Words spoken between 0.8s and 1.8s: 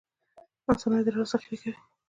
ادرار ذخیره کوي